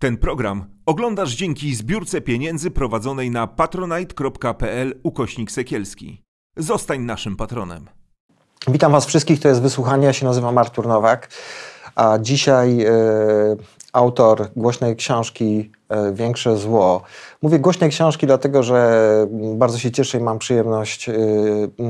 [0.00, 6.22] Ten program oglądasz dzięki zbiórce pieniędzy prowadzonej na patronite.pl ukośnik sekielski.
[6.56, 7.88] Zostań naszym patronem.
[8.68, 10.06] Witam Was wszystkich, to jest wysłuchanie.
[10.06, 11.30] Ja się nazywam Artur Nowak,
[11.94, 12.90] a dzisiaj e,
[13.92, 17.02] autor głośnej książki e, Większe Zło.
[17.42, 21.14] Mówię głośnej książki, dlatego że bardzo się cieszę i mam przyjemność e,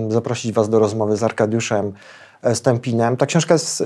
[0.08, 1.92] zaprosić Was do rozmowy z Arkadiuszem
[2.54, 3.16] Stępinem.
[3.16, 3.84] Ta książka jest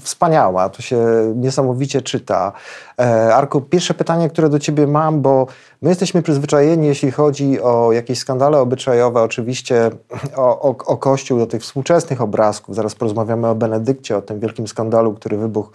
[0.00, 0.98] wspaniała, to się
[1.36, 2.52] niesamowicie czyta.
[2.98, 5.46] E, Arku, pierwsze pytanie, które do ciebie mam, bo
[5.82, 9.90] my jesteśmy przyzwyczajeni, jeśli chodzi o jakieś skandale obyczajowe, oczywiście
[10.36, 12.76] o, o, o Kościół, do tych współczesnych obrazków.
[12.76, 15.70] Zaraz porozmawiamy o Benedykcie, o tym wielkim skandalu, który wybuchł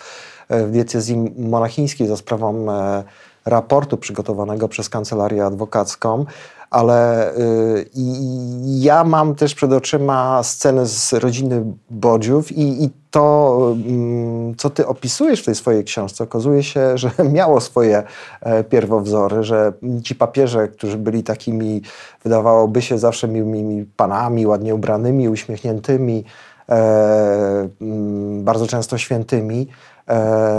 [0.49, 3.03] w diecezji monachińskiej za sprawą e,
[3.45, 6.25] raportu przygotowanego przez kancelarię adwokacką
[6.75, 7.89] ale y,
[8.65, 13.75] ja mam też przed oczyma scenę z rodziny Bodziów i, i to,
[14.51, 18.03] y, co ty opisujesz w tej swojej książce, okazuje się, że miało swoje
[18.41, 19.73] e, pierwowzory, że
[20.03, 21.81] ci papieże, którzy byli takimi,
[22.23, 26.23] wydawałoby się, zawsze miłymi panami, ładnie ubranymi, uśmiechniętymi,
[26.69, 27.69] e,
[28.41, 29.67] bardzo często świętymi,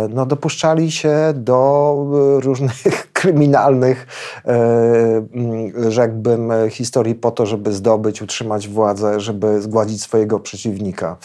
[0.09, 1.97] no, dopuszczali się do
[2.39, 4.07] e, różnych kryminalnych,
[4.47, 11.17] e, rzekłbym, historii po to, żeby zdobyć, utrzymać władzę, żeby zgładzić swojego przeciwnika.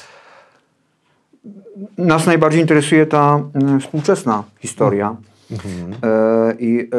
[1.98, 3.40] Nas najbardziej interesuje ta
[3.82, 5.16] współczesna historia.
[5.52, 5.94] Mhm.
[6.60, 6.90] I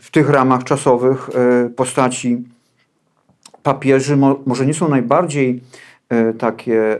[0.00, 1.30] w tych ramach czasowych
[1.76, 2.44] postaci
[3.62, 5.93] papieży może nie są najbardziej E,
[6.38, 6.98] takie e,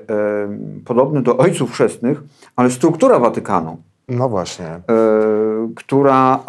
[0.85, 2.23] podobne do ojców chrzestnych,
[2.57, 3.77] ale struktura Watykanu.
[4.09, 4.67] No właśnie.
[4.67, 4.81] E,
[5.77, 6.41] która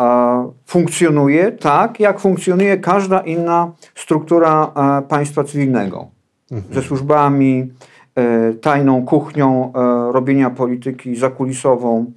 [0.65, 4.71] funkcjonuje tak, jak funkcjonuje każda inna struktura
[5.09, 6.07] państwa cywilnego.
[6.51, 6.73] Mhm.
[6.73, 7.73] Ze służbami,
[8.61, 9.71] tajną kuchnią
[10.11, 12.11] robienia polityki zakulisową.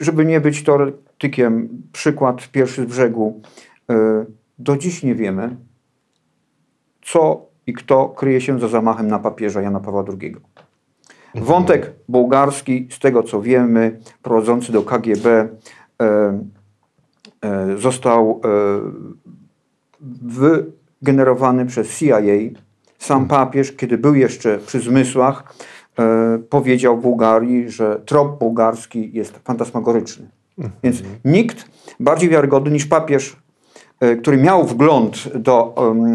[0.00, 3.40] Żeby nie być teoretykiem, przykład pierwszy z brzegu.
[4.58, 5.56] Do dziś nie wiemy,
[7.02, 10.36] co i kto kryje się za zamachem na papieża Jana Pawła II.
[11.34, 15.48] Wątek bułgarski, z tego co wiemy, prowadzący do KGB, e,
[17.42, 18.48] e, został e,
[20.22, 22.20] wygenerowany przez CIA.
[22.98, 25.54] Sam papież, kiedy był jeszcze przy zmysłach,
[25.98, 30.28] e, powiedział Bułgarii, że trop bułgarski jest fantasmagoryczny.
[30.82, 31.70] Więc nikt
[32.00, 33.36] bardziej wiarygodny niż papież
[34.20, 36.14] który miał wgląd do um,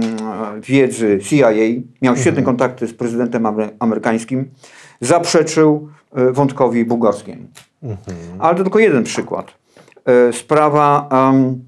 [0.62, 1.50] wiedzy CIA,
[2.02, 2.46] miał świetne mhm.
[2.46, 3.46] kontakty z prezydentem
[3.80, 4.50] amerykańskim,
[5.02, 7.44] zaprzeczył e, wątkowi bułgarskiemu.
[7.84, 8.18] Mhm.
[8.40, 9.54] Ale to tylko jeden przykład.
[10.06, 11.64] E, sprawa um,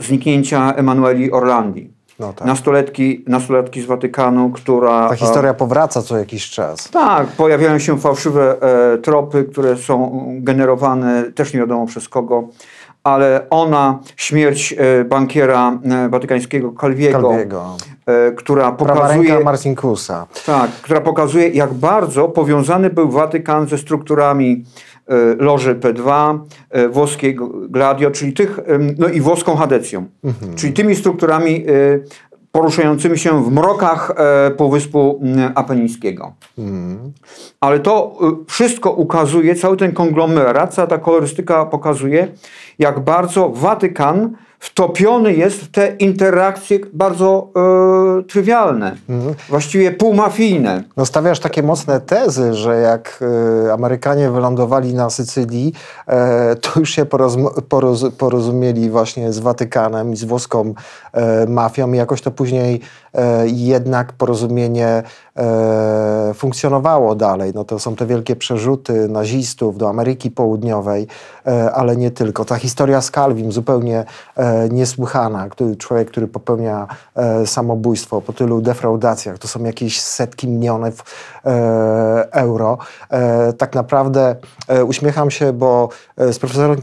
[0.00, 1.94] zniknięcia Emanueli Orlandi.
[2.18, 2.46] No tak.
[2.48, 5.08] nastoletki, nastoletki z Watykanu, która...
[5.08, 6.90] Ta historia powraca co jakiś czas.
[6.90, 8.56] Tak, pojawiają się fałszywe
[8.94, 12.48] e, tropy, które są generowane też nie wiadomo przez kogo
[13.04, 17.76] ale ona, śmierć e, bankiera e, watykańskiego Calviego, Calviego.
[18.06, 19.40] E, która pokazuje...
[19.40, 20.26] Marcinkusa.
[20.46, 24.64] Tak, która pokazuje, jak bardzo powiązany był Watykan ze strukturami
[25.38, 26.38] Loży P2,
[26.90, 28.60] włoskiego Gladio, czyli tych,
[28.98, 30.54] no i włoską Hadecją, mhm.
[30.54, 31.64] czyli tymi strukturami
[32.54, 35.20] poruszającymi się w mrokach e, Półwyspu
[35.54, 36.32] Apenińskiego.
[36.58, 37.12] Mm.
[37.60, 42.28] Ale to y, wszystko ukazuje, cały ten konglomerat, cała ta kolorystyka pokazuje,
[42.78, 49.34] jak bardzo Watykan wtopiony jest w te interakcje bardzo e, trywialne, mhm.
[49.48, 50.84] właściwie półmafijne.
[50.96, 53.24] No stawiasz takie mocne tezy, że jak
[53.66, 55.72] e, Amerykanie wylądowali na Sycylii,
[56.06, 57.06] e, to już się
[57.68, 60.74] poroz porozumieli właśnie z Watykanem i z włoską
[61.12, 62.80] e, mafią i jakoś to później
[63.14, 65.02] e, jednak porozumienie
[65.36, 67.52] e, funkcjonowało dalej.
[67.54, 71.06] No to są te wielkie przerzuty nazistów do Ameryki Południowej,
[71.74, 72.44] ale nie tylko.
[72.44, 74.04] Ta historia z Calvim zupełnie
[74.70, 75.48] niesłychana.
[75.48, 76.86] Który, człowiek, który popełnia
[77.16, 81.04] e, samobójstwo po tylu defraudacjach, to są jakieś setki milionów
[81.44, 82.78] e, euro.
[83.10, 84.36] E, tak naprawdę
[84.68, 86.76] e, uśmiecham się, bo e, z profesorem,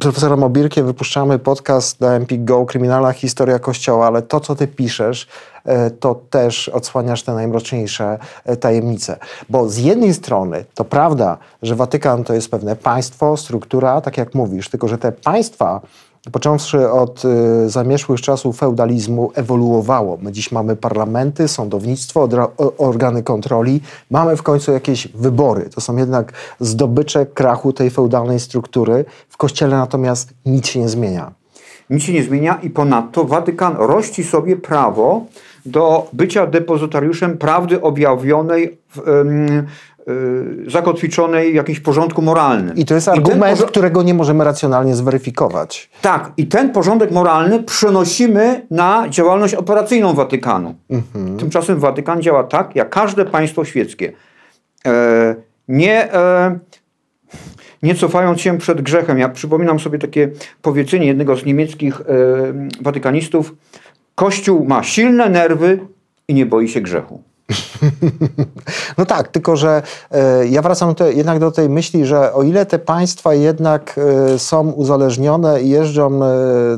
[0.00, 5.26] profesorem Obirkiem wypuszczamy podcast na Empik Go, kryminalna historia Kościoła, ale to, co ty piszesz,
[5.26, 5.57] e,
[6.00, 8.18] to też odsłaniasz te najmroczniejsze
[8.60, 9.16] tajemnice.
[9.48, 14.34] Bo z jednej strony to prawda, że Watykan to jest pewne państwo, struktura, tak jak
[14.34, 15.80] mówisz, tylko że te państwa
[16.32, 20.18] począwszy od y, zamieszłych czasów feudalizmu, ewoluowało.
[20.22, 22.28] My dziś mamy parlamenty, sądownictwo,
[22.78, 23.80] organy kontroli,
[24.10, 25.70] mamy w końcu jakieś wybory.
[25.74, 29.04] To są jednak zdobycze krachu tej feudalnej struktury.
[29.28, 31.32] W Kościele natomiast nic się nie zmienia.
[31.90, 35.24] Nic się nie zmienia i ponadto Watykan rości sobie prawo
[35.70, 42.76] do bycia depozytariuszem prawdy objawionej w, y, zakotwiczonej w jakimś porządku moralnym.
[42.76, 45.90] I to jest argument, którego nie możemy racjonalnie zweryfikować.
[46.02, 50.74] Tak, i ten porządek moralny przenosimy na działalność operacyjną Watykanu.
[51.38, 54.12] Tymczasem Watykan działa tak, jak każde państwo świeckie.
[54.86, 55.34] E,
[55.68, 56.58] nie, e,
[57.82, 59.18] nie cofając się przed grzechem.
[59.18, 60.30] Ja przypominam sobie takie
[60.62, 62.04] powiedzenie jednego z niemieckich e,
[62.80, 63.54] watykanistów.
[64.18, 65.78] Kościół ma silne nerwy
[66.28, 67.22] i nie boi się grzechu.
[68.98, 72.66] No tak, tylko że e, ja wracam te, jednak do tej myśli, że o ile
[72.66, 74.00] te państwa jednak
[74.34, 76.28] e, są uzależnione i jeżdżą e,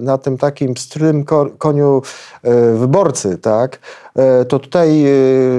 [0.00, 2.02] na tym takim pstrym ko, koniu
[2.74, 3.78] wyborcy, tak,
[4.48, 5.04] to tutaj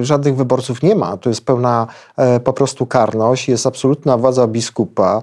[0.02, 1.18] żadnych wyborców nie ma.
[1.18, 1.88] To jest pełna
[2.44, 5.22] po prostu karność, jest absolutna władza biskupa.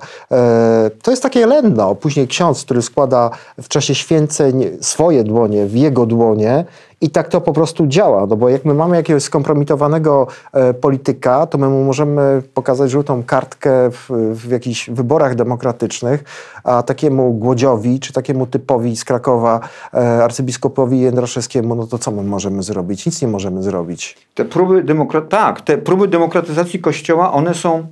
[1.02, 1.94] To jest takie lenno.
[1.94, 3.30] Później ksiądz, który składa
[3.62, 6.64] w czasie święceń swoje dłonie w jego dłonie,
[7.00, 11.46] i tak to po prostu działa, no bo jak my mamy jakiegoś skompromitowanego e, polityka,
[11.46, 16.24] to my mu możemy pokazać żółtą kartkę w, w jakichś wyborach demokratycznych,
[16.64, 19.60] a takiemu Głodziowi, czy takiemu typowi z Krakowa,
[19.94, 23.06] e, arcybiskupowi Jędraszewskiemu, no to co my możemy zrobić?
[23.06, 24.16] Nic nie możemy zrobić.
[24.34, 27.86] Te próby, demokra- tak, te próby demokratyzacji kościoła, one są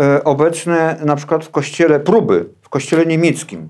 [0.00, 3.68] e, obecne na przykład w kościele, próby w kościele niemieckim,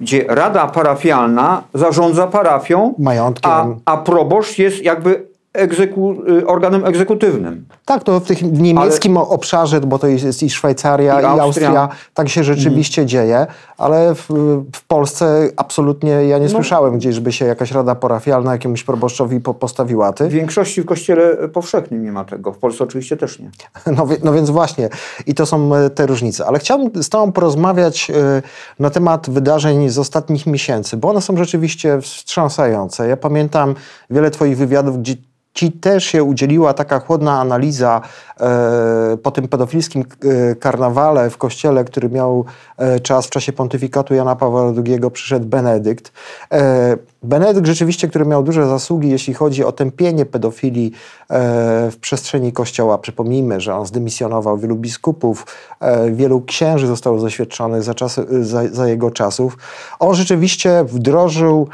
[0.00, 3.50] gdzie rada parafialna zarządza parafią, Majątkiem.
[3.52, 7.66] a, a proboszcz jest jakby egzeku- y, organem egzekutywnym.
[7.84, 11.68] Tak, to w tym niemieckim obszarze, bo to jest, i Szwajcaria, I i, Austria.
[11.68, 13.46] Austria, tak się rzeczywiście dzieje,
[13.78, 14.28] ale w,
[14.76, 19.54] w Polsce absolutnie ja nie słyszałem gdzieś, żeby się jakaś rada parafialna jakiemuś proboszczowi po,
[19.54, 20.28] postawiła ty.
[20.28, 22.52] W większości w kościele powszechnym nie ma tego.
[22.52, 23.50] W Polsce oczywiście też nie.
[23.96, 24.88] No, no więc właśnie,
[25.26, 26.46] i to są e, te różnice.
[26.46, 28.42] Ale chciałbym z Tobą porozmawiać e,
[28.78, 33.08] na temat wydarzeń z ostatnich miesięcy, bo one są rzeczywiście wstrząsające.
[33.08, 33.74] Ja pamiętam
[34.10, 35.14] wiele Twoich wywiadów, gdzie
[35.54, 38.00] Ci też się udzieliła taka chłodna analiza
[38.40, 42.44] e, po tym pedofilskim e, karnawale w kościele, który miał
[42.76, 46.12] e, czas w czasie pontyfikatu Jana Pawła II, przyszedł Benedykt.
[46.52, 50.92] E, Benedykt rzeczywiście, który miał duże zasługi, jeśli chodzi o tępienie pedofilii
[51.30, 52.98] e, w przestrzeni kościoła.
[52.98, 55.46] Przypomnijmy, że on zdymisjonował wielu biskupów,
[55.80, 59.58] e, wielu księży zostało zaświadczonych za, czasy, za, za jego czasów.
[59.98, 61.68] On rzeczywiście wdrożył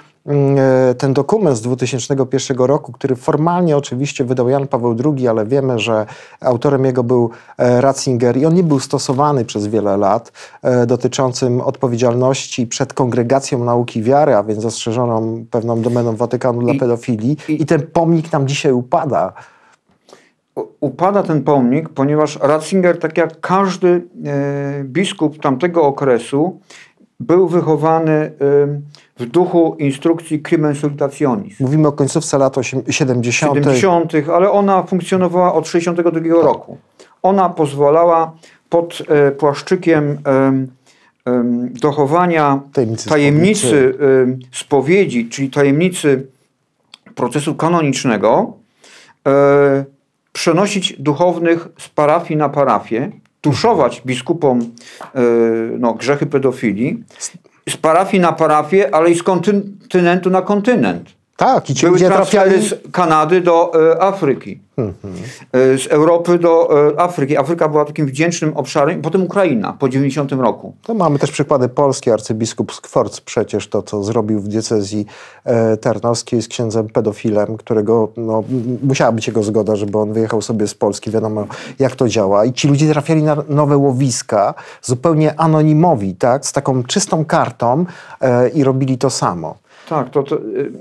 [0.99, 6.06] ten dokument z 2001 roku, który formalnie oczywiście wydał Jan Paweł II, ale wiemy, że
[6.40, 10.32] autorem jego był e, Ratzinger i on nie był stosowany przez wiele lat,
[10.62, 16.79] e, dotyczącym odpowiedzialności przed kongregacją nauki wiary, a więc zastrzeżoną pewną domeną Watykanu dla I-
[16.79, 17.37] pedofilii.
[17.49, 19.32] i- I ten pomnik nam dzisiaj upada.
[20.81, 23.88] Upada ten pomnik, ponieważ Ratzinger, tak jak każdy
[24.26, 26.61] e, biskup tamtego okresu,
[27.21, 28.33] był wychowany
[29.19, 31.61] w duchu instrukcji Crimen Salutationis.
[31.61, 33.55] Mówimy o końcówce lat osiem- 70.
[33.55, 36.79] 70., ale ona funkcjonowała od 62 roku.
[37.23, 38.33] Ona pozwalała
[38.69, 40.67] pod e, płaszczykiem em,
[41.25, 46.27] em, dochowania Tajemnicy tajemnicy em, spowiedzi, czyli tajemnicy
[47.15, 48.53] procesu kanonicznego,
[49.29, 49.85] e,
[50.33, 53.11] przenosić duchownych z parafii na parafię,
[53.46, 55.20] tuszować biskupom e,
[55.78, 57.04] no, grzechy pedofilii,
[57.69, 61.16] z parafii na parafię, ale i z kontynentu na kontynent.
[61.37, 62.69] Tak, i ci Były ludzie trafiali...
[62.69, 67.37] z Kanady do e, Afryki, e, z Europy do e, Afryki.
[67.37, 70.75] Afryka była takim wdzięcznym obszarem, potem Ukraina po 90 roku.
[70.82, 72.13] To mamy też przykłady polskie.
[72.13, 75.06] Arcybiskup Skworc przecież to, co zrobił w diecezji
[75.44, 78.44] e, tarnowskiej z księdzem pedofilem, którego no,
[78.82, 81.10] musiała być jego zgoda, żeby on wyjechał sobie z Polski.
[81.10, 81.46] Wiadomo,
[81.79, 82.44] jak to działa.
[82.44, 86.46] I ci ludzie trafiali na nowe łowiska, zupełnie anonimowi, tak?
[86.46, 87.84] z taką czystą kartą
[88.55, 89.66] i robili to samo.
[89.88, 90.72] Tak, to, to y,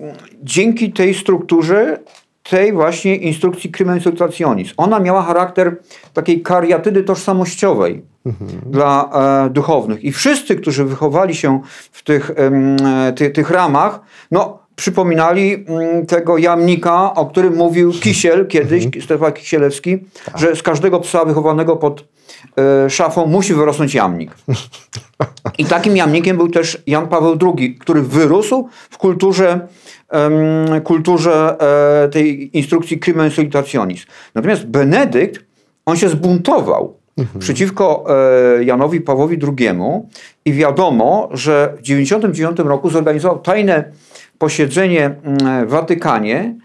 [0.43, 2.00] dzięki tej strukturze,
[2.50, 5.77] tej właśnie instrukcji Crimen Salutationis, ona miała charakter
[6.13, 8.03] takiej kariatydy tożsamościowej
[8.65, 9.09] dla
[9.45, 10.03] e, duchownych.
[10.03, 14.00] I wszyscy, którzy wychowali się w tych, e, ty, tych ramach,
[14.31, 19.97] no przypominali mm, tego jamnika, o którym mówił Kisiel kiedyś, Stefan Kisielewski,
[20.35, 22.05] że z każdego psa wychowanego pod
[22.89, 24.31] szafą musi wyrosnąć jamnik.
[25.57, 29.67] I takim jamnikiem był też Jan Paweł II, który wyrósł w kulturze,
[30.83, 31.57] kulturze
[32.05, 34.05] e, tej instrukcji Crimen Salutationis.
[34.35, 35.45] Natomiast Benedykt,
[35.85, 36.97] on się zbuntował
[37.39, 39.69] przeciwko e, Janowi Pawłowi II
[40.45, 43.91] i wiadomo, że w 1999 roku zorganizował tajne
[44.38, 46.55] posiedzenie mm, w Watykanie,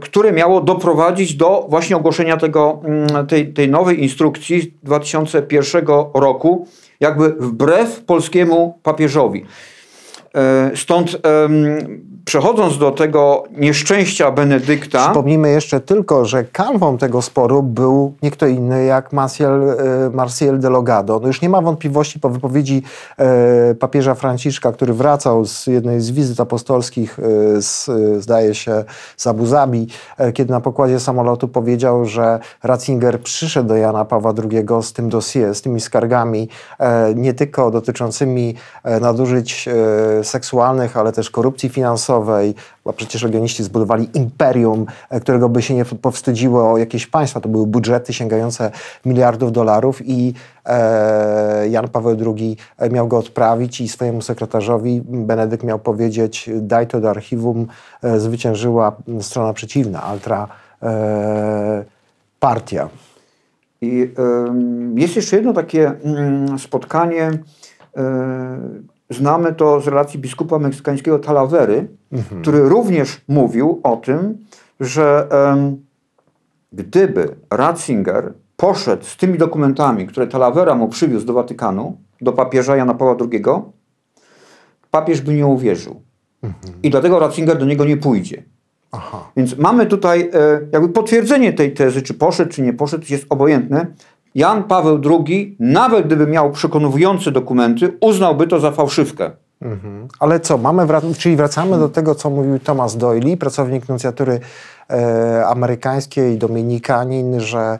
[0.00, 6.66] które miało doprowadzić do właśnie ogłoszenia tego, mm, tej, tej nowej instrukcji z 2001 roku,
[7.00, 9.44] jakby wbrew polskiemu papieżowi.
[10.34, 11.16] E, Stąd
[12.24, 18.46] przechodząc do tego nieszczęścia Benedykta, Przypomnijmy jeszcze tylko, że kanwą tego sporu był nie kto
[18.46, 21.20] inny jak Marcial, e, de Logado.
[21.20, 22.82] No już nie ma wątpliwości po wypowiedzi
[23.18, 27.22] e, papieża Franciszka, który wracał z jednej z wizyt apostolskich, e,
[27.62, 27.90] z,
[28.22, 28.84] zdaje się,
[29.16, 29.86] z Abu Zabi,
[30.34, 35.54] kiedy na pokładzie samolotu powiedział, że Ratzinger przyszedł do Jana Pawła II z tym dossier,
[35.54, 36.48] z tymi skargami,
[37.14, 38.54] nie tylko dotyczącymi
[39.00, 39.68] nadużyć
[40.22, 42.13] seksualnych, ale też korupcji finansowej,
[42.84, 47.40] bo przecież legioniści zbudowali imperium, e, którego by się nie powstydziło jakieś państwa.
[47.40, 48.70] To były budżety sięgające
[49.04, 50.34] miliardów dolarów i
[50.66, 52.56] e, Jan Paweł II
[52.90, 57.66] miał go odprawić i swojemu sekretarzowi Benedykt miał powiedzieć daj to do archiwum,
[58.02, 60.48] e, zwyciężyła strona przeciwna, altra
[60.82, 61.84] e,
[62.40, 62.88] partia.
[63.80, 64.10] I
[64.94, 67.30] jest jeszcze jedno takie mm, spotkanie.
[69.10, 71.88] Znamy to z relacji biskupa meksykańskiego Talavery,
[72.42, 74.38] który również mówił o tym,
[74.80, 75.76] że em,
[76.72, 82.94] gdyby Ratzinger poszedł z tymi dokumentami, które Talavera mu przywiózł do Watykanu, do papieża Jana
[82.94, 83.42] Pawła II,
[84.90, 86.02] papież by nie uwierzył.
[86.82, 88.42] I dlatego Ratzinger do niego nie pójdzie.
[88.92, 89.30] Aha.
[89.36, 93.86] Więc mamy tutaj e, jakby potwierdzenie tej tezy, czy poszedł, czy nie poszedł, jest obojętne.
[94.34, 99.30] Jan Paweł II, nawet gdyby miał przekonujące dokumenty, uznałby to za fałszywkę.
[99.62, 100.08] Mhm.
[100.20, 104.40] Ale co, mamy wrac- czyli wracamy do tego, co mówił Thomas Doyle, pracownik nuncjatury
[104.90, 107.78] e, amerykańskiej, dominikanin, że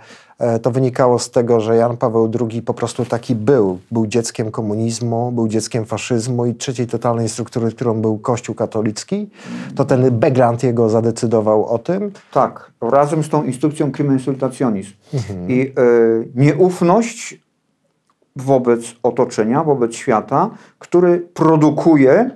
[0.62, 3.78] to wynikało z tego, że Jan Paweł II po prostu taki był.
[3.90, 9.30] Był dzieckiem komunizmu, był dzieckiem faszyzmu i trzeciej totalnej struktury, którą był Kościół katolicki.
[9.76, 12.12] To ten background jego zadecydował o tym.
[12.32, 14.86] Tak, razem z tą instrukcją crimen insultationis.
[15.48, 15.72] I e,
[16.34, 17.44] nieufność
[18.36, 22.30] wobec otoczenia, wobec świata, który produkuje,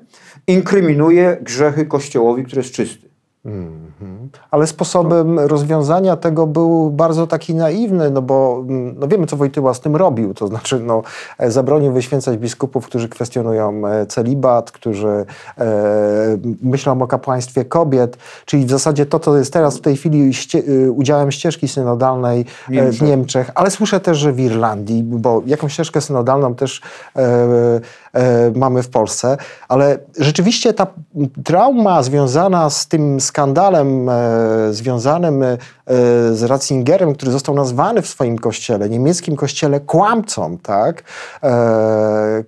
[0.47, 3.08] inkryminuje grzechy Kościołowi, który jest czysty.
[4.51, 9.75] Ale sposobem rozwiązania tego był bardzo taki naiwny, no bo mm, no wiemy, co Wojtyła
[9.75, 10.35] z tym robił.
[10.35, 11.03] To znaczy, no,
[11.39, 15.09] e, zabronił wyświęcać biskupów, którzy kwestionują e, celibat, którzy
[15.59, 15.67] e,
[16.63, 20.63] myślą o kapłaństwie kobiet, czyli w zasadzie to, co jest teraz w tej chwili ście,
[20.87, 23.09] e, udziałem ścieżki synodalnej e, w Niemczech.
[23.09, 26.81] Niemczech, ale słyszę też, że w Irlandii, bo jakąś ścieżkę synodalną też
[27.17, 27.21] e,
[28.15, 29.37] e, mamy w Polsce,
[29.69, 30.87] ale rzeczywiście ta
[31.45, 34.15] trauma związana z tym skandalem e,
[34.71, 35.59] związanym e,
[36.33, 41.03] z Ratzingerem, który został nazwany w swoim kościele, niemieckim kościele kłamcą, tak?
[41.43, 42.45] E,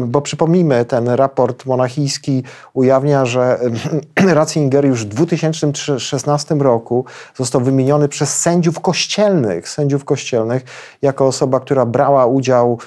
[0.00, 2.42] bo przypomnijmy, ten raport monachijski
[2.74, 3.58] ujawnia, że
[4.34, 7.04] Ratzinger już w 2016 roku
[7.36, 10.64] został wymieniony przez sędziów kościelnych, sędziów kościelnych
[11.02, 12.78] jako osoba, która brała udział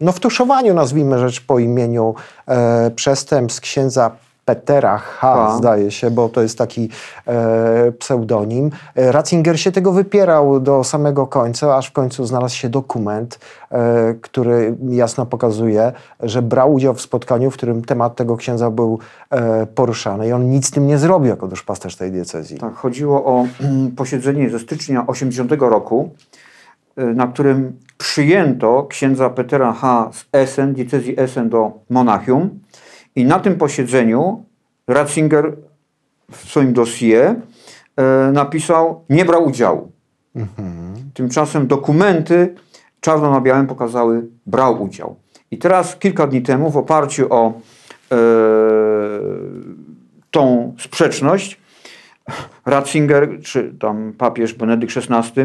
[0.00, 2.14] no, w tuszowaniu, nazwijmy rzecz po imieniu,
[2.96, 4.10] przestępstw księdza
[4.44, 5.56] Petera H., H.
[5.56, 6.88] zdaje się, bo to jest taki
[7.26, 8.70] e, pseudonim.
[8.96, 13.38] E, Ratzinger się tego wypierał do samego końca, aż w końcu znalazł się dokument,
[13.70, 18.98] e, który jasno pokazuje, że brał udział w spotkaniu, w którym temat tego księdza był
[19.30, 22.58] e, poruszany i on nic z tym nie zrobił jako duszpasterz tej diecezji.
[22.58, 26.10] Tak, chodziło o mm, posiedzenie ze stycznia 80 roku,
[26.98, 30.10] y, na którym przyjęto księdza Petera H.
[30.12, 32.60] z Essen, diecezji Essen do Monachium
[33.16, 34.44] i na tym posiedzeniu
[34.86, 35.56] Ratzinger
[36.30, 37.34] w swoim dossier
[37.96, 39.92] e, napisał, nie brał udziału.
[41.14, 42.54] Tymczasem dokumenty
[43.00, 45.16] czarno na białym pokazały, brał udział.
[45.50, 47.52] I teraz kilka dni temu w oparciu o
[48.12, 48.16] e,
[50.30, 51.60] tą sprzeczność
[52.66, 55.40] Ratzinger, czy tam papież Benedykt XVI,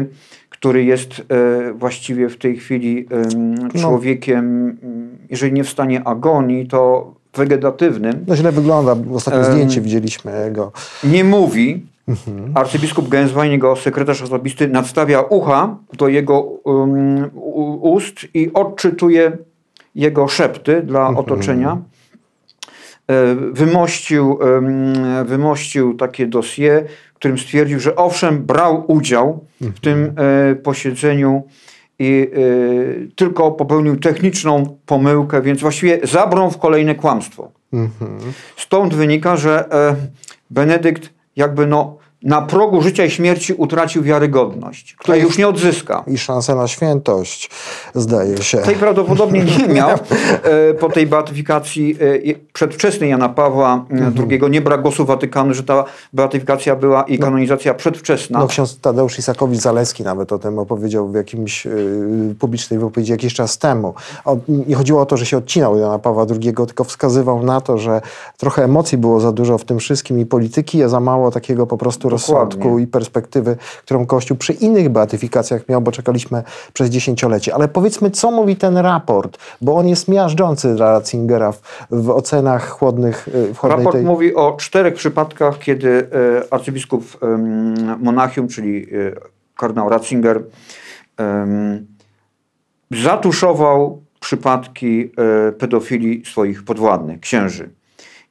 [0.48, 4.44] który jest e, właściwie w tej chwili em, człowiekiem,
[4.82, 9.52] mm, jeżeli nie w stanie agonii, to wegetatywnym, No źle wygląda, ostatnie Em.
[9.52, 10.72] zdjęcie widzieliśmy jego.
[11.04, 11.86] nie mówi.
[12.54, 17.30] Arcybiskup Genswein, jego sekretarz osobisty, nadstawia ucha do jego um,
[17.80, 19.32] ust i odczytuje
[19.94, 21.78] jego szepty dla otoczenia.
[23.10, 24.38] E, Wymościł,
[25.24, 30.12] wymościł takie dossier, w którym stwierdził, że owszem, brał udział w tym
[30.50, 31.42] e, posiedzeniu
[31.98, 32.38] i e,
[33.16, 37.52] tylko popełnił techniczną pomyłkę, więc właściwie zabrał w kolejne kłamstwo.
[38.56, 39.96] Stąd wynika, że e,
[40.50, 46.04] Benedykt jakby no, na progu życia i śmierci utracił wiarygodność, której już nie odzyska.
[46.06, 47.50] I szansę na świętość,
[47.94, 48.58] zdaje się.
[48.58, 54.30] Tej prawdopodobnie nie miał e, po tej beatyfikacji e, przedwczesnej Jana Pawła Mhm.
[54.30, 54.40] II.
[54.50, 58.38] Nie brak głosu Watykanu, że ta beatyfikacja była i kanonizacja przedwczesna.
[58.38, 61.66] No, ksiądz Tadeusz Isakowicz-Zaleski nawet o tym opowiedział w jakimś
[62.38, 63.94] publicznej wypowiedzi jakiś czas temu.
[64.24, 67.60] On, nie chodziło o to, że się odcinał od Jana Pawła II, tylko wskazywał na
[67.60, 68.00] to, że
[68.36, 71.78] trochę emocji było za dużo w tym wszystkim i polityki, a za mało takiego po
[71.78, 76.42] prostu rozsądku i perspektywy, którą Kościół przy innych beatyfikacjach miał, bo czekaliśmy
[76.72, 77.54] przez dziesięciolecie.
[77.54, 82.68] Ale powiedzmy, co mówi ten raport, bo on jest miażdżący dla Ratzingera w, w ocenach
[82.68, 84.04] chłodnych, y, w Raport tej...
[84.04, 86.08] mówi o czterech przypadkach, kiedy
[86.42, 87.18] e, arcybiskup
[87.98, 88.86] Monachium, czyli e,
[89.56, 90.42] kardynał Ratzinger,
[92.90, 95.12] zatuszował przypadki
[95.58, 97.70] pedofilii swoich podwładnych, księży.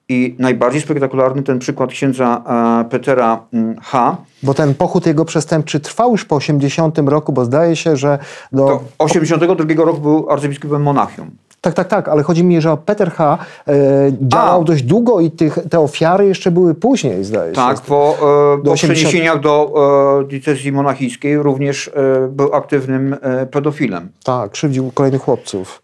[0.09, 2.43] I najbardziej spektakularny ten przykład księdza
[2.85, 4.17] e, Petera mm, H.
[4.43, 8.19] Bo ten pochód jego przestępczy trwał już po 80 roku, bo zdaje się, że
[8.51, 8.65] do...
[8.65, 11.31] To 82 roku był arcybiskupem Monachium.
[11.61, 13.37] Tak, tak, tak, ale chodzi mi, że Peter H.
[13.67, 13.73] E,
[14.21, 14.63] działał A.
[14.63, 17.55] dość długo i tych, te ofiary jeszcze były później, zdaje się.
[17.55, 18.15] Tak, po,
[18.53, 18.93] e, Do po 80.
[18.93, 19.73] przeniesieniach do
[20.21, 24.09] e, diecezji monachijskiej również e, był aktywnym e, pedofilem.
[24.23, 25.81] Tak, krzywdził kolejnych chłopców.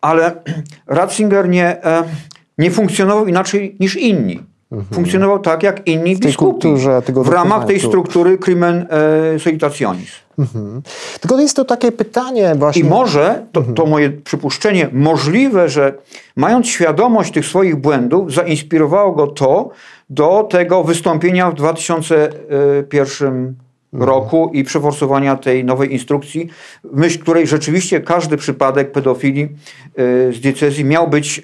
[0.00, 0.32] Ale
[0.86, 2.04] Ratzinger nie, e,
[2.58, 4.42] nie funkcjonował inaczej niż inni.
[4.92, 6.18] Funkcjonował tak, jak inni Mhm.
[6.20, 6.68] tej biskupi.
[7.14, 8.86] w ramach tej struktury crimen
[9.34, 10.08] e, solitationis.
[10.38, 10.82] Mhm.
[11.20, 12.82] Tylko jest to takie pytanie właśnie...
[12.82, 15.94] I może, to, to moje przypuszczenie, możliwe, że
[16.36, 19.70] mając świadomość tych swoich błędów, zainspirowało go to
[20.10, 23.54] do tego wystąpienia w 2001
[23.92, 26.48] roku i przeforsowania tej nowej instrukcji,
[26.84, 31.40] w myśl której rzeczywiście każdy przypadek pedofilii e, z diecezji miał być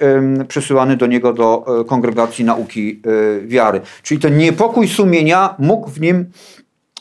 [0.48, 3.80] przesyłany do niego do e, kongregacji nauki e, wiary.
[4.02, 6.26] Czyli ten niepokój sumienia mógł w nim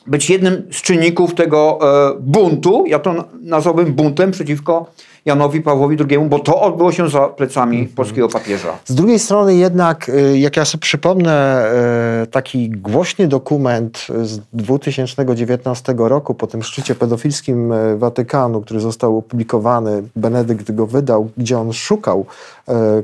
[0.07, 1.79] być jednym z czynników tego
[2.19, 4.91] buntu, ja to na- nazwałbym buntem przeciwko
[5.25, 8.77] Janowi Pawłowi II, bo to odbyło się za plecami polskiego papieża.
[8.85, 11.65] Z drugiej strony jednak, y, jak ja sobie przypomnę
[12.23, 19.17] y, taki głośny dokument z 2019 roku po tym szczycie pedofilskim y, Watykanu, który został
[19.17, 22.25] opublikowany, Benedykt go wydał, gdzie on szukał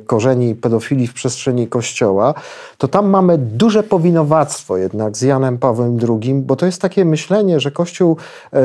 [0.05, 2.33] korzeni pedofilii w przestrzeni Kościoła,
[2.77, 7.59] to tam mamy duże powinowactwo jednak z Janem Pawłem II, bo to jest takie myślenie,
[7.59, 8.17] że Kościół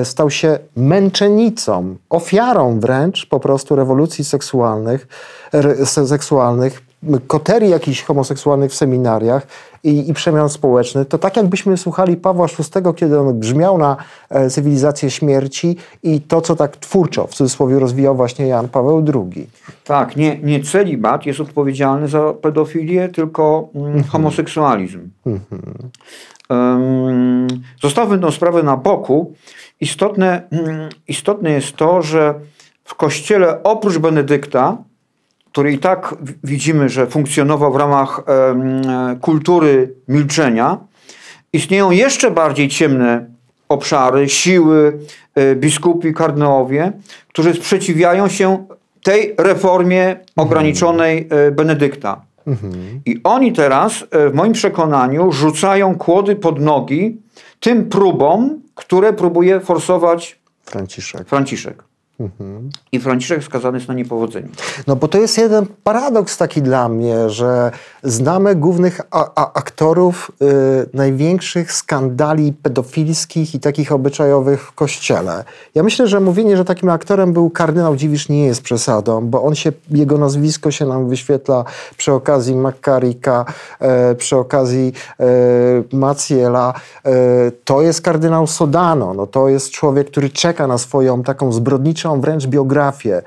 [0.04, 5.09] stał się męczennicą, ofiarą wręcz po prostu rewolucji seksualnych,
[5.52, 6.83] re- se- seksualnych,
[7.26, 9.46] koterii jakichś homoseksualnych w seminariach
[9.85, 13.96] i, i przemian społecznych, to tak jakbyśmy słuchali Pawła VI, kiedy on grzmiał na
[14.30, 19.48] e, cywilizację śmierci i to, co tak twórczo, w cudzysłowie, rozwijał właśnie Jan Paweł II.
[19.85, 25.11] Tak, nie, nie celibat jest odpowiedzialny za pedofilię, tylko mm, homoseksualizm.
[26.50, 27.46] Um,
[27.83, 29.35] zostawmy tę sprawę na boku.
[29.80, 32.35] Istotne, mm, istotne jest to, że
[32.85, 34.77] w kościele oprócz Benedykta,
[35.53, 38.23] który i tak widzimy, że funkcjonował w ramach
[39.20, 40.79] kultury milczenia,
[41.53, 43.27] istnieją jeszcze bardziej ciemne
[43.68, 44.99] obszary, siły,
[45.35, 46.92] e, biskupi, kardynałowie,
[47.29, 48.66] którzy sprzeciwiają się
[49.03, 52.20] tej reformie ograniczonej e, Benedykta.
[53.07, 57.16] I oni teraz, e, w moim przekonaniu, rzucają kłody pod nogi
[57.61, 61.29] tym próbom, które próbuje forsować Franciszek.
[61.29, 61.85] Franciszek.
[62.92, 64.48] I Franciszek skazany jest na niepowodzenie.
[64.87, 67.70] No bo to jest jeden paradoks taki dla mnie, że
[68.03, 69.00] znamy głównych
[69.37, 75.44] aktorów y, największych skandali pedofilskich i takich obyczajowych w kościele.
[75.74, 79.55] Ja myślę, że mówienie, że takim aktorem był kardynał Dziwisz nie jest przesadą, bo on
[79.55, 81.64] się, jego nazwisko się nam wyświetla
[81.96, 83.44] przy okazji Makarika,
[83.81, 85.27] e, przy okazji e,
[85.92, 86.74] Maciela.
[87.05, 87.11] E,
[87.64, 92.46] to jest kardynał Sodano, no to jest człowiek, który czeka na swoją taką zbrodniczą wręcz
[92.46, 93.22] biografię.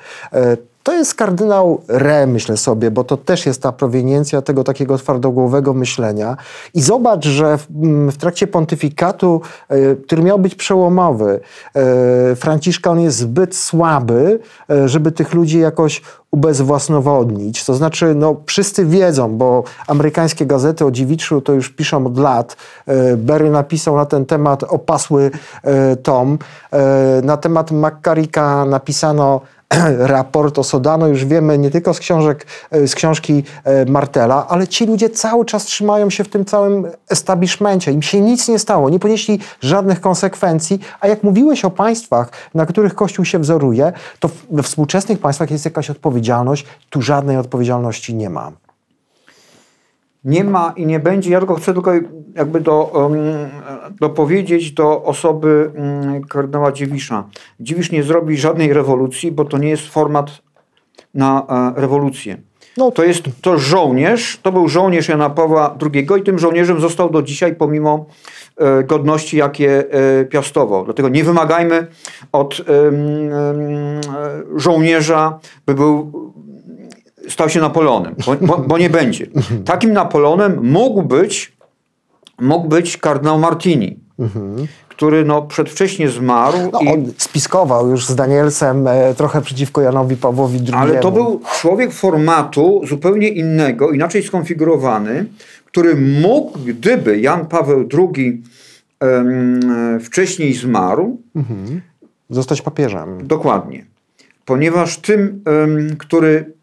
[0.87, 5.73] To jest kardynał Re, myślę sobie, bo to też jest ta proweniencja tego takiego twardogłowego
[5.73, 6.37] myślenia.
[6.73, 11.39] I zobacz, że w, m, w trakcie pontyfikatu, e, który miał być przełomowy,
[11.75, 17.65] e, Franciszka, on jest zbyt słaby, e, żeby tych ludzi jakoś ubezwłasnowodnić.
[17.65, 22.57] To znaczy, no wszyscy wiedzą, bo amerykańskie gazety o Dziwiczu to już piszą od lat.
[23.17, 25.31] Berry napisał na ten temat opasły
[26.03, 26.37] tom.
[27.23, 29.41] Na temat McCarricka napisano
[30.15, 34.67] raport o Sodano, już wiemy nie tylko z książek, e, z książki e, Martela, ale
[34.67, 37.91] ci ludzie cały czas trzymają się w tym całym establishmencie.
[37.91, 42.65] Im się nic nie stało, nie ponieśli żadnych konsekwencji, a jak mówiłeś o państwach, na
[42.65, 48.29] których Kościół się wzoruje, to we współczesnych państwach jest jakaś odpowiedzialność, tu żadnej odpowiedzialności nie
[48.29, 48.51] ma.
[50.27, 51.31] Nie ma i nie będzie.
[51.31, 51.91] Ja tylko chcę tylko
[52.35, 53.17] jakby do, um,
[53.99, 57.23] dopowiedzieć do osoby um, kardynała Dziwisza.
[57.59, 60.41] Dziwisz nie zrobi żadnej rewolucji, bo to nie jest format
[61.13, 61.45] na
[61.77, 62.37] e, rewolucję.
[62.77, 62.91] No.
[62.91, 67.21] To jest to żołnierz, to był żołnierz Jana Pawła II i tym żołnierzem został do
[67.21, 68.05] dzisiaj pomimo
[68.57, 70.85] e, godności, jakie e, piastował.
[70.85, 71.87] Dlatego nie wymagajmy
[72.31, 72.65] od em,
[74.55, 76.11] żołnierza, by był
[77.29, 79.27] stał się Napoleonem, bo, bo, bo nie będzie.
[79.65, 81.57] Takim Napoleonem mógł być,
[82.41, 83.99] mógł być kardynał Martini,
[84.89, 86.57] który no, przedwcześnie zmarł.
[86.73, 90.73] No, i, on spiskował już z Danielsem e, trochę przeciwko Janowi Pawłowi II.
[90.73, 95.25] ale to był człowiek formatu zupełnie innego, inaczej skonfigurowany,
[95.65, 98.43] który mógł, gdyby Jan Paweł II
[98.99, 101.17] em, wcześniej zmarł,
[102.29, 103.27] Zostać papieżem.
[103.27, 103.85] Dokładnie.
[104.45, 106.53] Ponieważ tym, em, który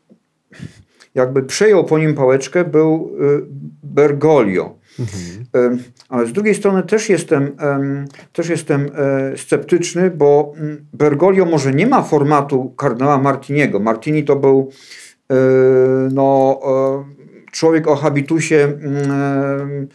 [1.14, 3.47] jakby przejął po nim pałeczkę, był y,
[3.83, 4.79] Bergoglio.
[5.53, 11.45] Em, Ale z drugiej strony też jestem, em, też jestem e, sceptyczny, bo mm, Bergoglio
[11.45, 13.81] może nie ma formatu kardynała Martiniego.
[13.81, 14.71] Martini to był
[15.31, 15.35] e,
[16.12, 19.88] no, e, człowiek o habitusie mm,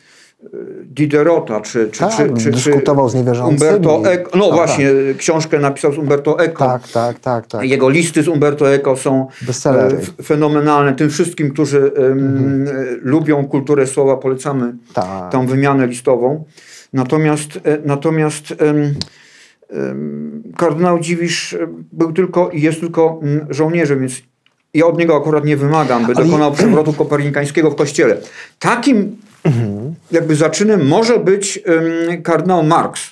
[0.86, 3.72] Diderota, czy, czy, Tak, czy, czy, dyskutował z niewierzącymi.
[3.72, 4.38] Umberto Eco.
[4.38, 6.66] No Tak, właśnie, książkę napisał z Umberto Eco.
[6.66, 7.64] Tak, tak, tak, tak.
[7.70, 9.98] Jego listy z Umberto Eco są Bestsellery.
[10.20, 10.94] e, fenomenalne.
[10.96, 12.72] Tym wszystkim, którzy em, e,
[13.02, 15.32] lubią kulturę słowa, polecamy Tak.
[15.32, 16.44] tą wymianę listową.
[16.94, 18.94] Natomiast, e, natomiast em,
[19.70, 21.58] em, kardynał Dziwisz
[21.92, 24.14] był tylko i jest tylko mm, żołnierzem, więc
[24.74, 28.18] ja od niego akurat nie wymagam, by Ale- dokonał przewrotu kopernikańskiego w kościele.
[28.60, 29.79] Takim Mhm.
[30.12, 31.64] Jakby zaczynem może być
[32.24, 33.10] kardynał Marx.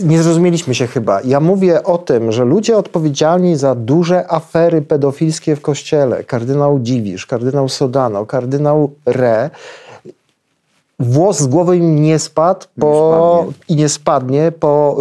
[0.00, 1.20] Nie zrozumieliśmy się chyba.
[1.24, 7.26] Ja mówię o tym, że ludzie odpowiedzialni za duże afery pedofilskie w kościele, kardynał Dziwisz,
[7.26, 9.50] kardynał Sodano, kardynał Re,
[10.98, 13.52] włos z głowy im nie spadł po, spadnie.
[13.68, 14.96] i nie spadnie po,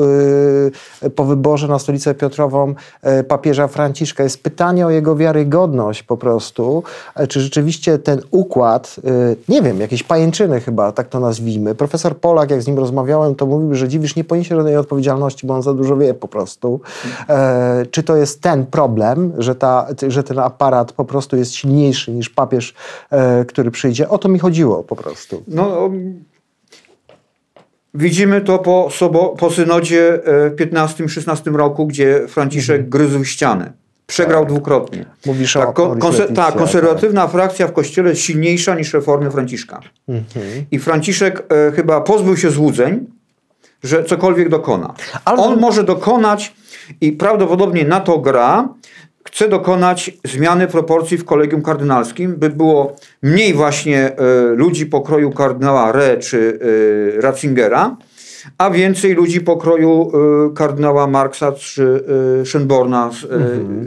[1.04, 2.76] y, po wyborze na stolicę Piotrową
[3.20, 4.24] y, papieża Franciszka.
[4.24, 6.84] Jest pytanie o jego wiarygodność po prostu.
[7.16, 8.96] E, Czy rzeczywiście ten układ,
[9.32, 11.76] y, nie wiem, jakieś pajęczyny chyba, tak to nazwijmy.
[11.76, 15.54] Profesor Polak, jak z nim rozmawiałem, to mówił, że Dziwisz nie poniesie żadnej odpowiedzialności, bo
[15.54, 16.80] on za dużo wie po prostu.
[17.30, 22.12] E, czy to jest ten problem, że, ta, że ten aparat po prostu jest silniejszy
[22.12, 22.74] niż papież,
[23.12, 24.10] e, który przyjdzie?
[24.10, 25.44] O to mi chodziło po prostu.
[25.48, 25.85] No,
[27.94, 33.74] widzimy to po, sobo, po synodzie e, w 15-16 roku, gdzie Franciszek gryzł ścianę.
[34.08, 35.06] Przegrał dwukrotnie.
[35.26, 38.94] Mówisz o Tak, ko- Maurice konse- Leticia, tak, konserwatywna frakcja w kościele jest silniejsza niż
[38.94, 39.80] reformy Franciszka.
[40.72, 43.06] I Franciszek e, chyba pozbył się złudzeń,
[43.84, 44.94] że cokolwiek dokona.
[45.26, 46.54] Ale- On może dokonać
[47.02, 48.70] i prawdopodobnie na to gra,
[49.28, 55.92] chce dokonać zmiany proporcji w kolegium kardynalskim, by było mniej właśnie e, ludzi pokroju kardynała
[55.92, 56.60] Re czy
[57.18, 57.98] e, Ratzingera,
[58.58, 60.12] a więcej ludzi pokroju
[60.52, 62.04] e, kardynała Marksa czy
[62.44, 63.28] Schönborna z, e,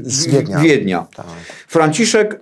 [0.03, 0.59] z Wiednia.
[0.59, 1.07] Wiednia.
[1.17, 1.27] Tak.
[1.69, 2.41] Franciszek,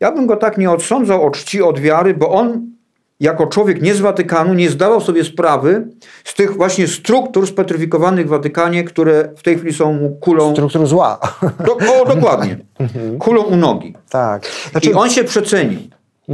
[0.00, 2.75] ja bym go tak nie odsądzał od czci, od wiary, bo on
[3.20, 5.88] jako człowiek nie z Watykanu nie zdawał sobie sprawy
[6.24, 10.86] z tych właśnie struktur spetryfikowanych w Watykanie, które w tej chwili są mu kulą, Struktur
[10.86, 11.18] zła.
[11.66, 12.58] do, o, dokładnie,
[13.18, 13.94] kulą u nogi.
[14.10, 14.46] tak.
[14.70, 15.78] Znaczy, I on się przecenił.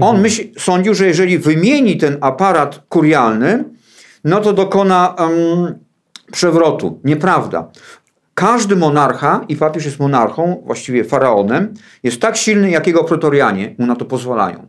[0.01, 3.65] On myśl, sądził, że jeżeli wymieni ten aparat kurialny,
[4.25, 5.79] no to dokona em,
[6.33, 7.01] przewrotu.
[7.05, 7.69] Nieprawda.
[8.35, 13.87] Każdy monarcha, i papież jest monarchą, właściwie faraonem, jest tak silny, jak jego pretorianie mu
[13.87, 14.67] na to pozwalają.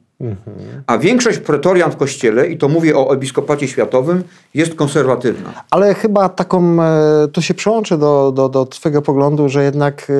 [0.87, 4.23] A większość pretorian w kościele, i to mówię o episkopacie światowym,
[4.53, 5.63] jest konserwatywna.
[5.71, 10.13] Ale chyba taką, e, to się przyłączę do, do, do Twojego poglądu, że jednak e,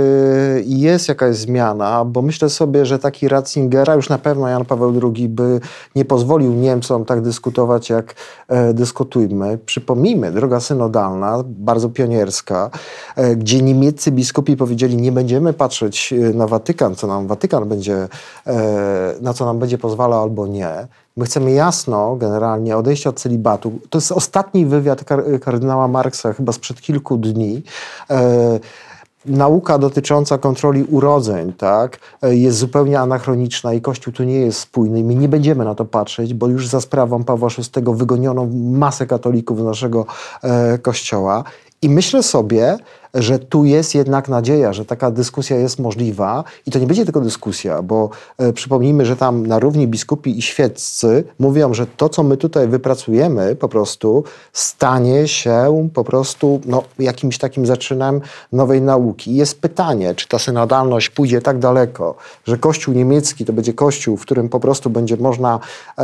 [0.65, 5.29] jest jakaś zmiana, bo myślę sobie, że taki Ratzingera, już na pewno Jan Paweł II
[5.29, 5.60] by
[5.95, 8.15] nie pozwolił Niemcom tak dyskutować, jak
[8.47, 9.58] e, dyskutujmy.
[9.65, 12.69] Przypomnijmy, droga synodalna, bardzo pionierska,
[13.38, 18.08] gdzie niemieccy biskupi powiedzieli, nie będziemy patrzeć na Watykan, co nam Watykan będzie,
[19.21, 20.88] na co nam będzie pozwalał albo nie.
[21.17, 23.71] My chcemy jasno, generalnie, odejść od celibatu.
[23.89, 27.63] To jest ostatni wywiad kar kardynała Marksa, chyba sprzed kilku dni.
[28.10, 28.60] E,
[29.25, 35.03] nauka dotycząca kontroli urodzeń tak, e, jest zupełnie anachroniczna i Kościół tu nie jest spójny.
[35.03, 39.60] My nie będziemy na to patrzeć, bo już za sprawą Pawła VI wygoniono masę katolików
[39.60, 40.06] z naszego
[40.43, 41.43] e, Kościoła.
[41.82, 42.77] I myślę sobie,
[43.13, 47.21] że tu jest jednak nadzieja, że taka dyskusja jest możliwa i to nie będzie tylko
[47.21, 52.23] dyskusja, bo e, przypomnijmy, że tam na równi biskupi i świeccy mówią, że to, co
[52.23, 54.23] my tutaj wypracujemy, po prostu
[54.54, 58.21] stanie się po prostu no, jakimś takim zaczynem
[58.52, 59.32] nowej nauki.
[59.32, 64.17] I jest pytanie, czy ta synodalność pójdzie tak daleko, że Kościół niemiecki to będzie Kościół,
[64.17, 65.60] w którym po prostu będzie można
[65.97, 66.04] e,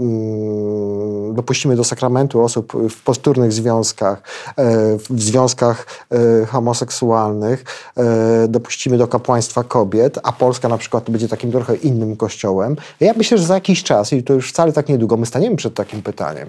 [0.00, 4.22] mm, dopuścimy do sakramentu osób w posturnych związkach,
[4.56, 7.64] e, w związkach e, homoseksualnych,
[7.96, 12.76] e, dopuścimy do kapłaństwa kobiet, a Polska na przykład będzie takim trochę innym kościołem.
[13.00, 15.74] Ja myślę, że za jakiś czas, i to już wcale tak niedługo, my staniemy przed
[15.74, 16.48] takim pytaniem.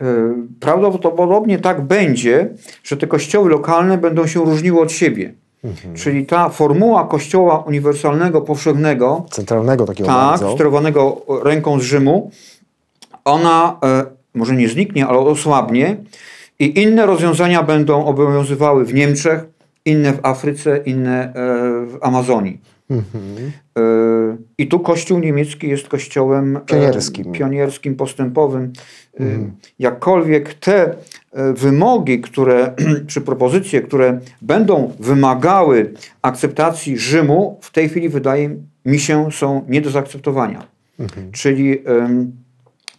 [0.00, 0.04] E,
[0.60, 2.48] Prawdopodobnie tak będzie,
[2.84, 5.34] że te kościoły lokalne będą się różniły od siebie.
[5.94, 10.54] Czyli ta formuła kościoła uniwersalnego, powszechnego, Centralnego takiego tak, bardzo.
[10.54, 12.30] sterowanego ręką z Rzymu,
[13.24, 15.96] ona e, może nie zniknie, ale osłabnie
[16.58, 19.44] i inne rozwiązania będą obowiązywały w Niemczech,
[19.84, 21.32] inne w Afryce, inne e,
[21.86, 22.60] w Amazonii.
[22.90, 22.96] E,
[24.58, 27.32] I tu Kościół niemiecki jest kościołem e, Pionierskim.
[27.32, 28.72] pionierskim postępowym.
[29.20, 29.24] E,
[29.78, 30.94] Jakkolwiek te
[31.54, 32.74] wymogi, które,
[33.10, 39.80] czy propozycje, które będą wymagały akceptacji Rzymu, w tej chwili wydaje mi się są nie
[39.80, 40.66] do zaakceptowania.
[41.32, 42.32] Czyli em,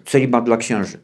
[0.05, 0.97] celibat dla księży.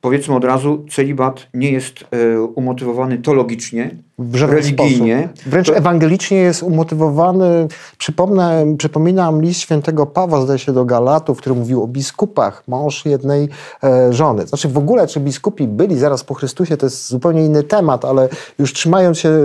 [0.00, 3.96] Powiedzmy od razu, celibat nie jest e, umotywowany teologicznie,
[4.34, 5.28] religijnie.
[5.32, 5.50] sposób.
[5.50, 7.68] Wręcz To- ewangelicznie jest umotywowany.
[7.98, 13.48] Przypomnę, przypominam list świętego Pawła, zdaje się, do Galatów, który mówił o biskupach, mąż jednej
[13.84, 14.46] e, żony.
[14.46, 18.28] Znaczy w ogóle, czy biskupi byli zaraz po Chrystusie, to jest zupełnie inny temat, ale
[18.58, 19.42] już trzymając się e,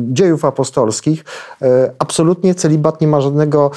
[0.00, 1.24] dziejów apostolskich,
[1.62, 3.70] e, absolutnie celibat nie ma żadnego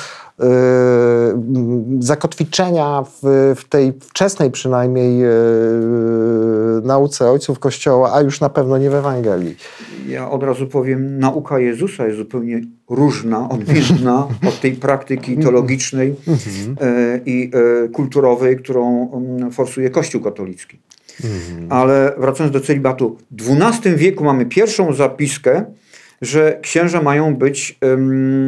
[1.99, 5.29] zakotwiczenia w, w tej wczesnej przynajmniej e,
[6.83, 9.55] nauce ojców Kościoła, a już na pewno nie w Ewangelii.
[10.07, 16.15] Ja od razu powiem, nauka Jezusa jest zupełnie różna, odmienna od tej praktyki teologicznej
[16.81, 17.51] e, i
[17.85, 20.79] e, kulturowej, którą mm, forsuje Kościół katolicki.
[21.69, 25.65] Ale wracając do celibatu, w XII wieku mamy pierwszą zapiskę,
[26.21, 28.47] że księża mają być em,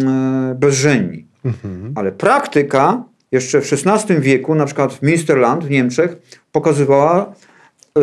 [1.45, 1.93] bezżenni.
[1.95, 6.17] Ale praktyka jeszcze w XVI wieku, na przykład w Münsterland w Niemczech,
[6.51, 7.33] pokazywała,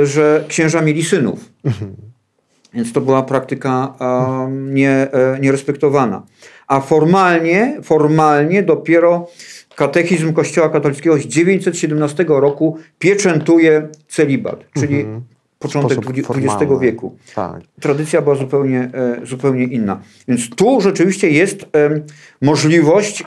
[0.03, 1.51] że księża mieli synów.
[2.75, 6.23] Więc to była praktyka um, nie, e, nierespektowana.
[6.67, 9.29] A formalnie, formalnie dopiero
[9.77, 15.07] katechizm Kościoła katolickiego z 917 roku pieczętuje celibat, czyli
[15.63, 17.17] początek XX wieku.
[17.35, 17.61] Tak.
[17.81, 20.01] Tradycja była zupełnie, e, zupełnie inna.
[20.29, 21.67] Więc tu rzeczywiście jest
[22.41, 23.27] możliwość e,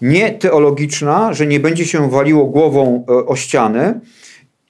[0.00, 4.00] nie teologiczna, że nie będzie się waliło głową e, o ścianę,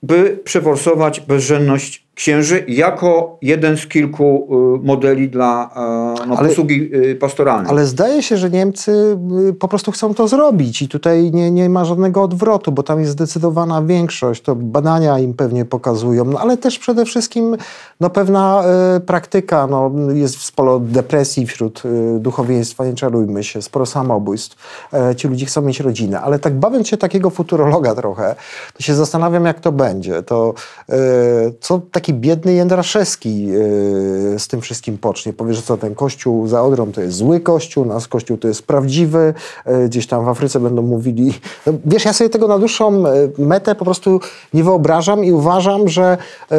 [0.03, 4.49] by przeforsować bezżenność księży jako jeden z kilku
[4.83, 7.71] e, modeli dla e, no, Ale- posługi e, pastoralnej.
[7.71, 11.69] Ale zdaje się, że Niemcy y, po prostu chcą to zrobić i tutaj nie, nie
[11.69, 14.43] ma żadnego odwrotu, bo tam jest zdecydowana większość.
[14.43, 17.57] To badania im pewnie pokazują, no, ale też przede wszystkim
[18.01, 18.63] no, pewna
[18.97, 19.67] y, praktyka.
[19.67, 24.57] No, jest sporo depresji wśród y, duchowieństwa, nie czarujmy się, sporo samobójstw.
[24.93, 28.35] E, ci ludzie chcą mieć rodzinę, ale tak bawiąc się takiego futurologa trochę,
[28.75, 30.23] to się zastanawiam, jak to będzie.
[30.23, 30.55] To
[30.91, 30.95] y,
[31.61, 35.33] co taki biedny Jędraszewski y, z tym wszystkim pocznie?
[35.33, 38.63] Powie, że co ten kościół za Odrą to jest zły kościół, nasz kościół to jest
[38.63, 39.35] prawdziwy,
[39.85, 41.35] y, gdzieś tam w Afryce będą mówili...
[41.67, 44.21] No, wiesz, ja sobie tego na dłuższą y, metę po prostu
[44.55, 46.19] nie wyobrażam i uważam, że
[46.53, 46.57] y,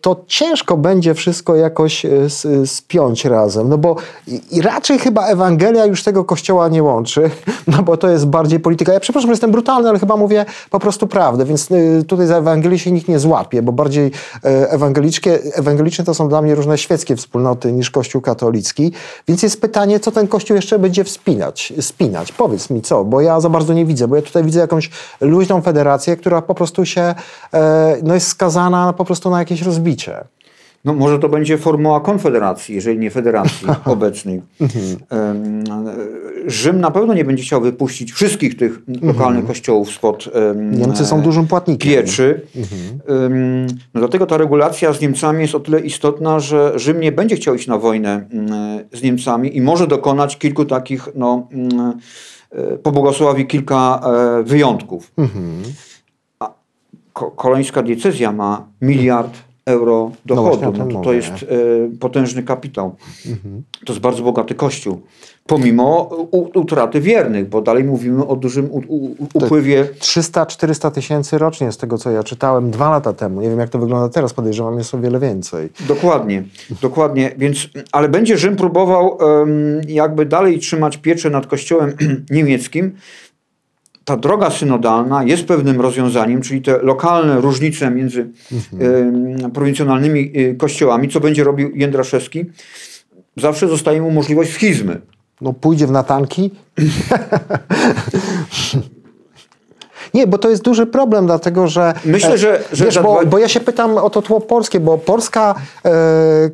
[0.00, 4.98] to ciężko będzie wszystko jakoś y, s- y, spiąć razem, no bo i, i raczej
[4.98, 7.30] chyba Ewangelia już tego kościoła nie łączy,
[7.76, 8.92] no bo to jest bardziej polityka.
[8.92, 11.68] Ja przepraszam, że jestem brutalny, ale chyba mówię po prostu prawdę, więc
[12.08, 16.42] tutaj za Ewangelię się nikt nie złapie, bo bardziej y, ewangelickie, ewangeliczne to są dla
[16.42, 18.92] mnie różne świeckie wspólnoty niż Kościół katolicki,
[19.28, 22.32] więc jest pytanie, co ten Kościół jeszcze będzie wspinać, spinać.
[22.32, 25.62] Powiedz mi co, bo ja za bardzo nie widzę, bo ja tutaj widzę jakąś luźną
[25.62, 27.14] federację, która po prostu się,
[27.54, 30.24] e, no jest skazana po prostu na jakieś rozbicie.
[30.84, 34.42] No, może to będzie formuła konfederacji, jeżeli nie federacji obecnej.
[35.10, 35.64] Em,
[36.46, 41.20] Rzym na pewno nie będzie chciał wypuścić wszystkich tych lokalnych kościołów spod em, Niemcy są
[41.22, 41.92] dużym płatnikiem.
[41.92, 42.40] pieczy.
[43.08, 47.36] Em, No dlatego ta regulacja z Niemcami jest o tyle istotna, że Rzym nie będzie
[47.36, 48.50] chciał iść na wojnę mm,
[48.92, 51.92] z Niemcami i może dokonać kilku takich, no, mm,
[52.52, 54.00] e, pobłogosławi kilka
[54.40, 55.12] e, wyjątków.
[56.38, 56.50] A
[57.12, 59.32] ko- kolońska diecezja ma miliard
[59.66, 60.48] euro dochodu.
[60.48, 61.36] właśnie o tym No to, to jest e,
[62.00, 62.96] potężny kapitał.
[63.86, 65.00] To jest bardzo bogaty kościół.
[65.46, 71.72] Pomimo u, utraty wiernych, bo dalej mówimy o dużym u, u, upływie 300-400 tysięcy rocznie
[71.72, 73.40] z tego, co ja czytałem dwa lata temu.
[73.40, 74.32] Nie wiem, jak to wygląda teraz.
[74.32, 75.68] Podejrzewam, jest o wiele więcej.
[75.88, 76.44] Dokładnie,
[76.82, 77.30] dokładnie.
[77.38, 81.92] Więc, ale będzie Rzym próbował em, jakby dalej trzymać pieczę nad kościołem
[82.30, 82.92] niemieckim.
[84.10, 88.30] Ta droga synodalna jest pewnym rozwiązaniem, czyli te lokalne różnice między
[88.80, 92.44] em, prowincjonalnymi y, kościołami, co będzie robił Jędraszewski,
[93.36, 95.00] zawsze zostaje mu możliwość schizmy.
[95.40, 96.50] No pójdzie w natanki.
[100.14, 101.94] Nie, bo to jest duży problem, dlatego że.
[102.04, 104.98] Myślę, e, że- że wiesz, bo, bo ja się pytam o to tło polskie, bo
[104.98, 105.90] polska e,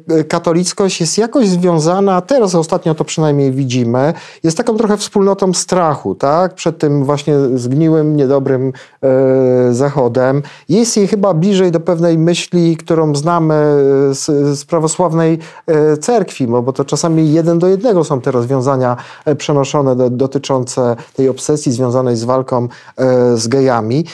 [0.09, 6.15] e, katolickość jest jakoś związana, teraz ostatnio to przynajmniej widzimy, jest taką trochę wspólnotą strachu,
[6.15, 6.55] tak?
[6.55, 10.43] Przed tym właśnie zgniłym, niedobrym e, zachodem.
[10.69, 13.55] Jest jej chyba bliżej do pewnej myśli, którą znamy
[14.11, 14.25] z,
[14.59, 19.35] z prawosławnej e, cerkwi, bo, bo to czasami jeden do jednego są te rozwiązania e,
[19.37, 24.05] przenoszone do, dotyczące tej obsesji związanej z walką e, z gejami.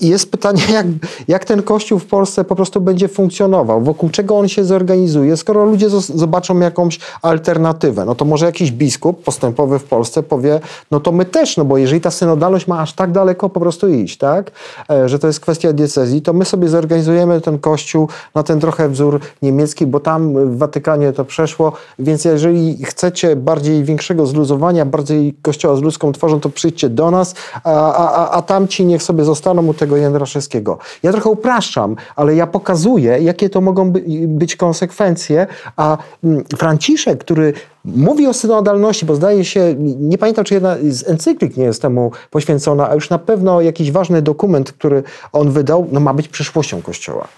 [0.00, 0.86] I jest pytanie, jak,
[1.28, 5.64] jak ten kościół w Polsce po prostu będzie funkcjonował, wokół czego on się zorganizuje, skoro
[5.64, 8.04] ludzie zobaczą jakąś alternatywę.
[8.04, 11.78] No to może jakiś biskup postępowy w Polsce powie, no to my też, no bo
[11.78, 14.50] jeżeli ta synodalność ma aż tak daleko po prostu iść, tak,
[14.90, 18.88] e, że to jest kwestia diecezji, to my sobie zorganizujemy ten kościół na ten trochę
[18.88, 25.34] wzór niemiecki, bo tam w Watykanie to przeszło, więc jeżeli chcecie bardziej większego zluzowania, bardziej
[25.42, 28.42] kościoła z ludzką twarzą, to przyjdźcie do nas, a, a, a, a
[28.86, 30.78] niech sobie zostaną u tego Jędraszewskiego.
[31.02, 37.18] Ja trochę upraszczam, ale ja pokazuję, jakie to mogą by, być konsekwencje, a mm, Franciszek,
[37.18, 37.52] który
[37.84, 42.12] mówi o synodalności, bo zdaje się, nie pamiętam, czy jedna z encyklik nie jest temu
[42.30, 46.82] poświęcona, a już na pewno jakiś ważny dokument, który on wydał, no ma być przyszłością
[46.82, 47.28] Kościoła.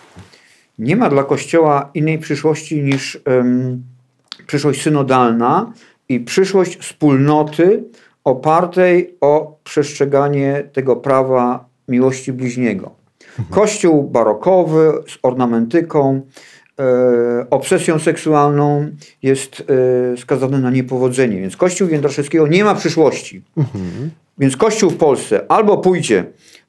[0.78, 3.82] Nie ma dla Kościoła innej przyszłości niż em,
[4.46, 5.72] przyszłość synodalna
[6.08, 7.84] i przyszłość wspólnoty
[8.24, 12.90] opartej o przestrzeganie tego prawa miłości bliźniego.
[13.50, 16.20] Kościół barokowy z ornamentyką,
[16.80, 18.90] e, obsesją seksualną
[19.22, 19.64] jest
[20.14, 21.40] e, skazany na niepowodzenie.
[21.40, 23.42] Więc Kościół Jędraszewskiego nie ma przyszłości.
[24.38, 26.24] Więc Kościół w Polsce albo pójdzie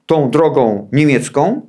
[0.06, 1.62] tą drogą niemiecką,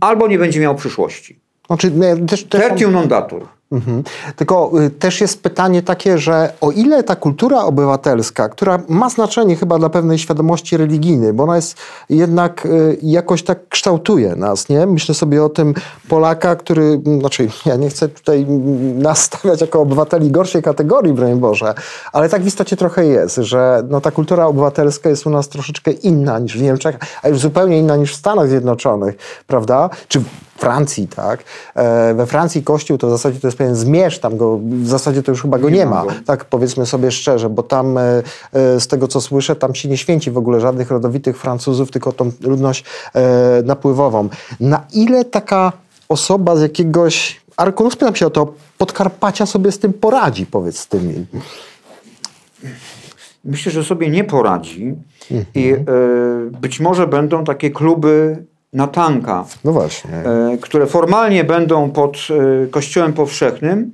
[0.00, 1.40] albo nie będzie miał przyszłości.
[1.66, 3.46] Znaczy, nie, też, też Tertium non datur.
[3.74, 4.02] Mhm.
[4.36, 9.56] Tylko y, też jest pytanie takie, że o ile ta kultura obywatelska, która ma znaczenie
[9.56, 11.76] chyba dla pewnej świadomości religijnej, bo ona jest
[12.10, 14.86] jednak y, jakoś tak kształtuje nas, nie?
[14.86, 15.74] Myślę sobie o tym
[16.08, 21.12] Polaka, który, m, znaczy ja nie chcę tutaj m, nas stawiać jako obywateli gorszej kategorii,
[21.12, 21.74] broń Boże,
[22.12, 25.90] ale tak w istocie trochę jest, że no, ta kultura obywatelska jest u nas troszeczkę
[25.90, 29.90] inna niż w Niemczech, a już zupełnie inna niż w Stanach Zjednoczonych, prawda?
[30.08, 30.22] Czy
[30.58, 31.44] Francji, tak?
[31.74, 35.22] E, we Francji kościół to w zasadzie to jest pewien zmierzch, tam go, w zasadzie
[35.22, 36.10] to już chyba go nie, Nie ma, go.
[36.26, 38.02] tak powiedzmy sobie szczerze, bo tam e,
[38.52, 42.12] e, z tego co słyszę, tam się nie święci w ogóle żadnych rodowitych Francuzów, tylko
[42.12, 42.84] tą ludność
[43.64, 44.28] napływową.
[44.60, 45.72] Na ile taka
[46.08, 50.78] osoba z jakiegoś arku, no spytam się o to, Podkarpacia sobie z tym poradzi, powiedz
[50.78, 51.26] z tymi.
[53.44, 54.94] Myślę, że sobie nie poradzi
[55.54, 55.86] i Mhm.
[56.54, 60.10] e, być może będą takie kluby na tanka, No właśnie.
[60.10, 62.16] e, które formalnie będą pod
[62.64, 63.90] e, Kościołem Powszechnym,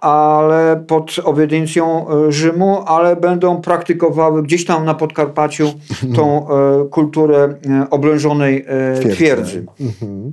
[0.00, 5.72] ale pod obediencją e, Rzymu, ale będą praktykowały gdzieś tam na Podkarpaciu
[6.16, 6.46] tą
[6.90, 7.54] kulturę
[7.90, 8.64] oblężonej
[9.00, 9.16] Twierdzy.
[9.16, 9.66] twierdzy.
[9.80, 10.32] Mhm.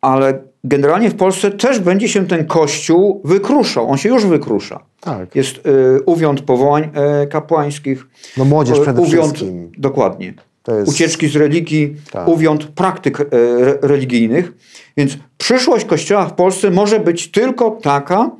[0.00, 3.88] Ale generalnie w Polsce też będzie się ten kościół wykruszał.
[3.90, 4.80] On się już wykrusza.
[5.00, 5.34] Tak.
[5.36, 6.90] Jest y, uwiąd powołań
[7.24, 8.06] y, kapłańskich.
[8.36, 9.72] No młodzież przede uwiąd, wszystkim.
[9.78, 10.34] Dokładnie.
[10.72, 12.28] Jest- Ucieczki z religii, Tak.
[12.28, 14.52] uwiąd praktyk y, re, religijnych.
[14.96, 18.30] Więc przyszłość Kościoła w Polsce może być tylko taka,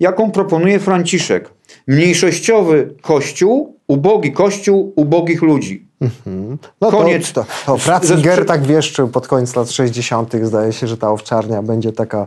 [0.00, 1.50] jaką proponuje Franciszek.
[1.86, 5.85] Mniejszościowy Kościół, ubogi Kościół ubogich ludzi.
[6.80, 7.32] No Koniec.
[7.32, 10.32] To, to, to Ratzinger tak wieszczył pod koniec lat 60.
[10.42, 12.26] Zdaje się, że ta owczarnia będzie taka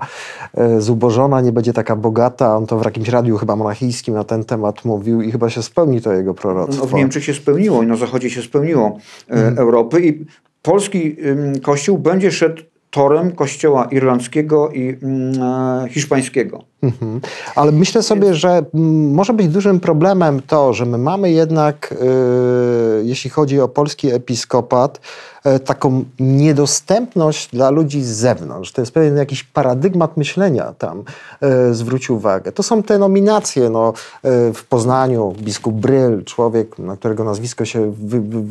[0.53, 2.57] e, zubożona, nie będzie taka bogata.
[2.57, 6.01] On to w jakimś radiu chyba monachijskim na ten temat mówił i chyba się spełni
[6.01, 6.81] to jego proroctwo.
[6.81, 8.97] No, w Niemczech się spełniło i na Zachodzie się spełniło
[9.29, 9.57] e, Mhm.
[9.57, 10.25] Europy i
[10.61, 16.68] polski ym, kościół będzie szedł torem kościoła irlandzkiego i e, hiszpańskiego.
[16.83, 17.21] Mhm.
[17.55, 23.03] Ale myślę sobie, że mm, może być dużym problemem to, że my mamy jednak, yy,
[23.05, 24.99] jeśli chodzi o polski episkopat,
[25.45, 28.71] yy, taką niedostępność dla ludzi z zewnątrz.
[28.71, 31.03] To jest pewien jakiś paradygmat myślenia tam,
[31.41, 32.51] yy, zwróć uwagę.
[32.51, 33.69] To są te nominacje.
[33.69, 38.41] No, yy, w Poznaniu biskup Bryl, człowiek, na którego nazwisko się wy, wy,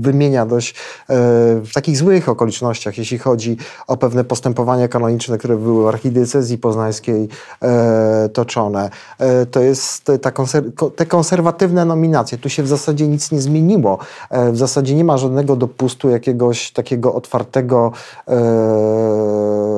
[0.00, 1.16] wymienia dość yy,
[1.60, 3.56] w takich złych okolicznościach, jeśli chodzi
[3.86, 7.28] o pewne postępowania kanoniczne, które były w archidiecezji poznańskiej
[7.62, 8.90] e, toczone.
[9.18, 12.38] E, to jest ta konser ko- te konserwatywne nominacje.
[12.38, 13.98] Tu się w zasadzie nic nie zmieniło.
[14.30, 17.92] E, w zasadzie nie ma żadnego dopustu jakiegoś takiego otwartego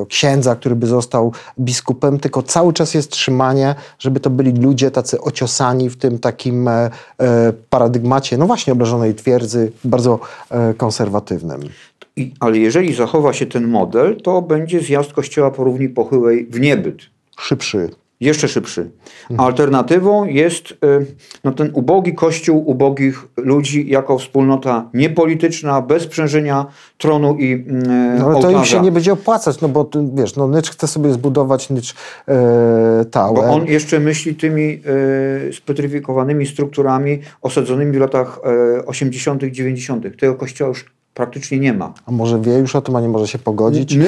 [0.07, 5.21] księdza, który by został biskupem, tylko cały czas jest trzymanie, żeby to byli ludzie tacy
[5.21, 6.69] ociosani w tym takim
[7.69, 10.19] paradygmacie, no właśnie obleżonej twierdzy, bardzo
[10.77, 11.61] konserwatywnym.
[12.15, 16.59] I, ale jeżeli zachowa się ten model, to będzie zjazd kościoła po równi pochyłej w
[16.59, 17.12] niebyt.
[17.39, 17.89] Szybszy.
[18.19, 18.91] Jeszcze szybszy.
[19.37, 20.75] Alternatywą jest y,
[21.43, 26.65] no, ten ubogi kościół ubogich ludzi jako wspólnota niepolityczna, bez sprzężenia
[26.97, 27.65] tronu i y,
[28.19, 30.87] No, ale to im się nie będzie opłacać, no bo ty, wiesz, no Nycz chce
[30.87, 31.95] sobie zbudować Nycz
[33.11, 33.43] Tower.
[33.43, 34.81] Bo on jeszcze myśli tymi
[35.49, 38.39] y, spetryfikowanymi strukturami osadzonymi w latach
[38.79, 40.19] y, 80., 90.
[40.19, 41.93] Tego kościoła już praktycznie nie ma.
[42.05, 43.93] A może wie już o tym, a nie może się pogodzić?
[43.93, 44.01] Em,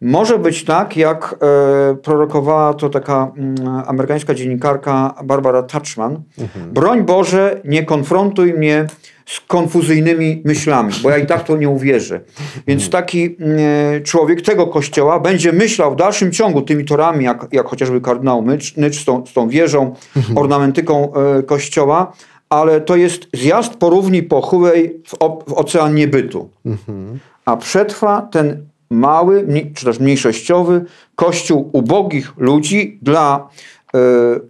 [0.00, 1.34] może być tak, jak
[1.90, 3.54] e, prorokowała to taka mm,
[3.86, 6.22] amerykańska dziennikarka Barbara Touchman.
[6.72, 8.86] Broń Boże, nie konfrontuj mnie
[9.26, 12.20] z konfuzyjnymi myślami, bo ja i tak to nie uwierzę.
[12.66, 17.66] Więc taki mm, człowiek tego kościoła będzie myślał w dalszym ciągu tymi torami, jak, jak
[17.66, 19.94] chociażby kardynał Nycz, Nycz z, tą, z tą wieżą,
[20.36, 22.12] ornamentyką e, kościoła,
[22.48, 25.16] ale to jest zjazd po równi pochyłej w,
[25.50, 26.50] w ocean niebytu.
[27.44, 30.84] A przetrwa ten mały, czy też mniejszościowy
[31.14, 33.48] kościół ubogich ludzi dla
[33.94, 33.98] e,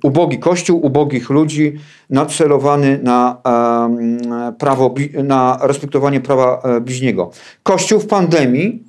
[0.02, 1.72] ubogi kościół ubogich ludzi
[2.10, 4.18] nacelowany na, em,
[4.58, 7.30] prawo, na respektowanie prawa e, bliźniego.
[7.62, 8.82] Kościół w pandemii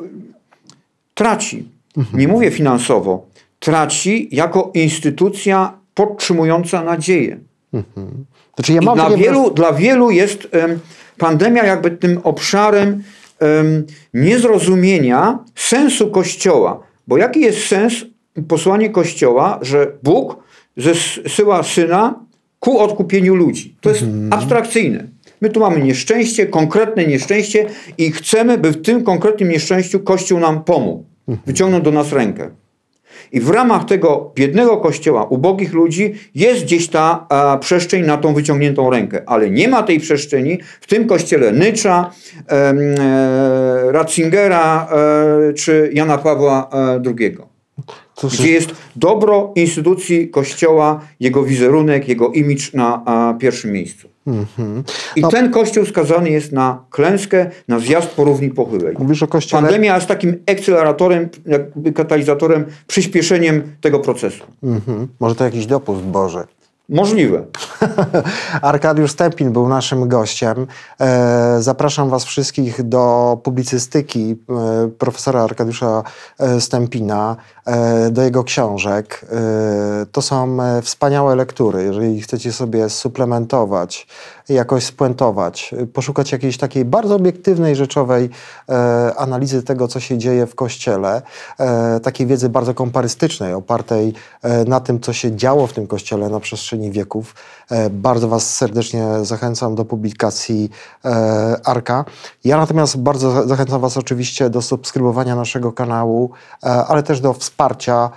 [0.00, 0.04] e,
[1.14, 1.68] traci.
[2.14, 3.26] Nie mówię finansowo.
[3.58, 7.38] Traci jako instytucja podtrzymująca nadzieję.
[8.54, 10.80] Znaczy ja dla, wielu, dla wielu jest em,
[11.18, 13.02] pandemia jakby tym obszarem em,
[14.14, 16.80] niezrozumienia sensu Kościoła.
[17.08, 17.92] Bo jaki jest sens
[18.48, 20.36] posłanie Kościoła, że Bóg
[20.76, 22.24] zesyła Syna
[22.60, 23.76] ku odkupieniu ludzi?
[23.80, 24.32] To jest Mhm.
[24.32, 25.06] abstrakcyjne.
[25.40, 27.66] My tu mamy nieszczęście, konkretne nieszczęście
[27.98, 31.04] i chcemy, by w tym konkretnym nieszczęściu Kościół nam pomógł.
[31.28, 31.46] Mhm.
[31.46, 32.50] Wyciągnął do nas rękę.
[33.34, 38.34] I w ramach tego biednego kościoła, ubogich ludzi, jest gdzieś ta a, przestrzeń na tą
[38.34, 39.22] wyciągniętą rękę.
[39.26, 42.10] Ale nie ma tej przestrzeni w tym kościele Nycza,
[42.48, 42.74] e,
[43.92, 47.53] Ratzingera e, czy Jana Pawła e, II.
[48.22, 54.08] Gdzie jest dobro instytucji kościoła, jego wizerunek, jego imidż na a, pierwszym miejscu.
[55.16, 55.28] I No.
[55.28, 58.96] ten kościół skazany jest na klęskę, na zjazd po równi pochyłej.
[58.98, 59.62] Mówisz o kościele.
[59.62, 64.44] Pandemia jest takim akceleratorem, jakby katalizatorem, przyspieszeniem tego procesu.
[64.62, 65.08] Mhm.
[65.20, 66.44] Może to jakiś dopust Boży.
[66.88, 67.44] Możliwe.
[68.62, 70.66] Arkadiusz Stępin był naszym gościem.
[71.00, 76.02] E, zapraszam Was wszystkich do publicystyki e, profesora Arkadiusza
[76.38, 77.36] e, Stępina,
[78.10, 79.26] do jego książek.
[80.12, 81.82] To są wspaniałe lektury.
[81.82, 84.06] Jeżeli chcecie sobie suplementować,
[84.48, 88.30] jakoś spuentować, poszukać jakiejś takiej bardzo obiektywnej, rzeczowej
[89.16, 91.22] analizy tego, co się dzieje w Kościele,
[92.02, 94.14] takiej wiedzy bardzo komparystycznej, opartej
[94.66, 97.34] na tym, co się działo w tym Kościele na przestrzeni wieków.
[97.70, 100.70] E, Bardzo Was serdecznie zachęcam do publikacji
[101.04, 102.04] e, Arka.
[102.44, 106.30] Ja natomiast bardzo za- zachęcam Was oczywiście do subskrybowania naszego kanału,
[106.62, 108.10] e, ale też do wsparcia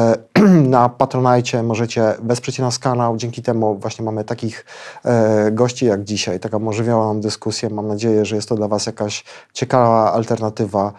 [0.76, 1.62] na Patronajcie.
[1.62, 3.16] Możecie wesprzeć nasz kanał.
[3.16, 4.64] Dzięki temu właśnie mamy takich
[5.52, 7.70] gości jak dzisiaj, taką ożywioną dyskusję.
[7.70, 10.92] Mam nadzieję, że jest to dla Was jakaś ciekawa alternatywa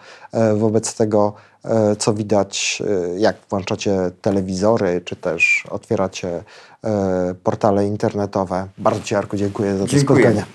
[0.56, 1.32] wobec tego,
[1.98, 2.82] co widać,
[3.18, 6.44] jak włączacie telewizory, czy też otwieracie
[7.42, 8.68] portale internetowe.
[8.78, 10.24] Bardzo Ci, Arku, dziękuję za to Dziękuję.
[10.24, 10.46] spotkanie.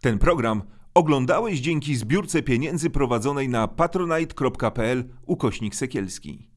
[0.00, 0.62] Ten program
[0.94, 6.50] oglądałeś dzięki zbiórce pieniędzy prowadzonej na patronite.pl ukośnik sekielski.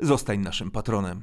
[0.00, 1.22] Zostań naszym patronem.